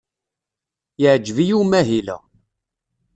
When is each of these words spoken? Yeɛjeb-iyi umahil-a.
Yeɛjeb-iyi 1.01 1.55
umahil-a. 1.61 2.17